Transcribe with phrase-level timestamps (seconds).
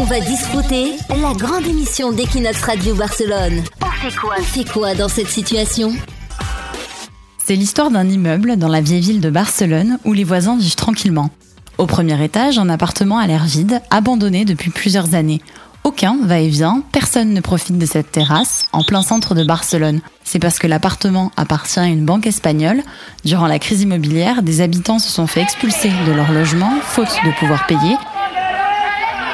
[0.00, 3.64] On va discuter la grande émission d'Equinox Radio Barcelone.
[3.82, 5.92] On fait quoi On fait quoi dans cette situation
[7.44, 11.30] C'est l'histoire d'un immeuble dans la vieille ville de Barcelone où les voisins vivent tranquillement.
[11.78, 15.42] Au premier étage, un appartement a l'air vide, abandonné depuis plusieurs années.
[15.82, 20.00] Aucun va-et-vient, personne ne profite de cette terrasse en plein centre de Barcelone.
[20.22, 22.82] C'est parce que l'appartement appartient à une banque espagnole.
[23.24, 27.32] Durant la crise immobilière, des habitants se sont fait expulser de leur logement faute de
[27.40, 27.96] pouvoir payer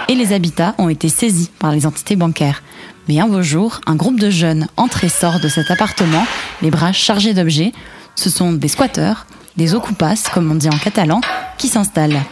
[0.08, 2.62] et les habitats ont été saisis par les entités bancaires.
[3.08, 6.26] Mais un beau jour, un groupe de jeunes entre et sort de cet appartement,
[6.62, 7.72] les bras chargés d'objets.
[8.16, 11.20] Ce sont des squatteurs, des ocupas, comme on dit en catalan,
[11.58, 12.22] qui s'installent.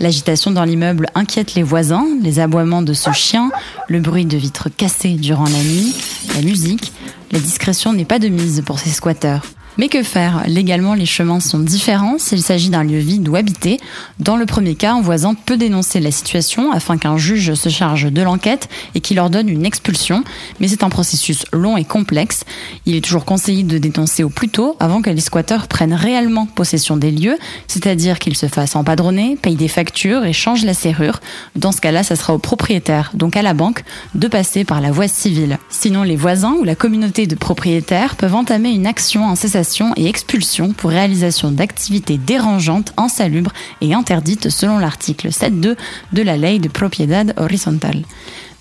[0.00, 3.50] L'agitation dans l'immeuble inquiète les voisins, les aboiements de ce chien,
[3.88, 5.94] le bruit de vitres cassées durant la nuit,
[6.34, 6.92] la musique.
[7.32, 9.42] La discrétion n'est pas de mise pour ces squatteurs.
[9.78, 13.78] Mais que faire Légalement, les chemins sont différents s'il s'agit d'un lieu vide ou habité.
[14.18, 18.10] Dans le premier cas, un voisin peut dénoncer la situation afin qu'un juge se charge
[18.10, 20.24] de l'enquête et qu'il ordonne une expulsion.
[20.58, 22.42] Mais c'est un processus long et complexe.
[22.86, 26.46] Il est toujours conseillé de dénoncer au plus tôt avant que les squatteurs prennent réellement
[26.46, 31.20] possession des lieux, c'est-à-dire qu'ils se fassent empadronner, payent des factures et changent la serrure.
[31.54, 33.84] Dans ce cas-là, ça sera au propriétaire, donc à la banque,
[34.16, 35.58] de passer par la voie civile.
[35.70, 40.06] Sinon, les voisins ou la communauté de propriétaires peuvent entamer une action en cessation et
[40.06, 45.76] expulsion pour réalisation d'activités dérangeantes, insalubres et interdites selon l'article 7.2
[46.12, 48.02] de la ley de propiedad horizontal.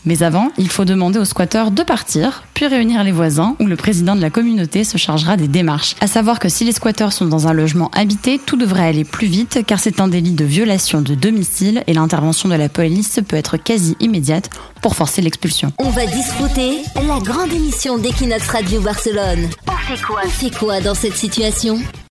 [0.07, 3.75] Mais avant, il faut demander aux squatteurs de partir, puis réunir les voisins, où le
[3.75, 5.95] président de la communauté se chargera des démarches.
[5.99, 9.27] À savoir que si les squatteurs sont dans un logement habité, tout devrait aller plus
[9.27, 13.35] vite, car c'est un délit de violation de domicile et l'intervention de la police peut
[13.35, 14.49] être quasi immédiate
[14.81, 15.73] pour forcer l'expulsion.
[15.77, 19.49] On va discuter la grande émission d'Equinox Radio Barcelone.
[19.87, 20.21] Fait quoi?
[20.59, 21.79] Quoi dans cette situation?